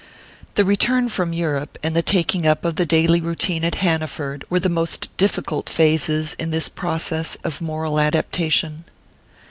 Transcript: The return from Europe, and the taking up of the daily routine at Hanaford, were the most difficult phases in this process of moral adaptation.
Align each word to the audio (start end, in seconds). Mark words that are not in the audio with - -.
The 0.55 0.65
return 0.65 1.09
from 1.09 1.31
Europe, 1.31 1.77
and 1.83 1.95
the 1.95 2.01
taking 2.01 2.47
up 2.47 2.65
of 2.65 2.75
the 2.75 2.87
daily 2.87 3.21
routine 3.21 3.63
at 3.63 3.75
Hanaford, 3.75 4.43
were 4.49 4.59
the 4.59 4.67
most 4.67 5.15
difficult 5.15 5.69
phases 5.69 6.33
in 6.39 6.49
this 6.49 6.69
process 6.69 7.37
of 7.43 7.61
moral 7.61 7.99
adaptation. 7.99 8.85